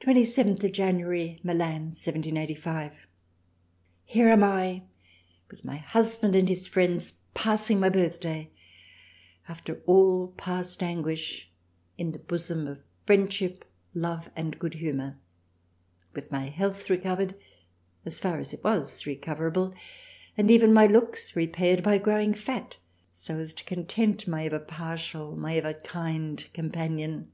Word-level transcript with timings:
27th 0.00 0.72
January. 0.72 1.38
Milan. 1.44 1.92
1785. 1.94 3.06
Here 4.04 4.28
am 4.28 4.42
I! 4.42 4.82
with 5.48 5.64
my 5.64 5.76
Husband 5.76 6.34
and 6.34 6.48
his 6.48 6.66
Friends 6.66 7.12
passing 7.32 7.78
my 7.78 7.88
Birthday 7.88 8.50
(after 9.48 9.80
all 9.86 10.34
past 10.36 10.82
Anguish) 10.82 11.48
in 11.96 12.10
the 12.10 12.18
Bosom 12.18 12.66
of 12.66 12.80
Friendship, 13.06 13.64
Love 13.94 14.28
and 14.34 14.58
good 14.58 14.74
humour: 14.74 15.16
with 16.12 16.32
my 16.32 16.48
health 16.48 16.90
recovered 16.90 17.36
as 18.04 18.18
far 18.18 18.40
as 18.40 18.52
it 18.52 18.64
was 18.64 19.06
recoverable 19.06 19.72
and 20.36 20.50
even 20.50 20.72
my 20.74 20.88
looks 20.88 21.36
repaired 21.36 21.84
by 21.84 21.98
growing 21.98 22.34
fat, 22.34 22.78
so 23.12 23.38
as 23.38 23.54
to 23.54 23.62
content 23.62 24.26
my 24.26 24.46
ever 24.46 24.58
partial, 24.58 25.36
my 25.36 25.54
ever 25.54 25.72
kind 25.74 26.48
companion. 26.52 27.30